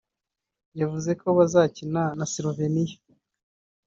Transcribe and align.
yavuze 0.79 1.11
ko 1.21 1.27
bazakina 1.37 2.03
na 2.17 2.25
Slovenia 2.33 2.97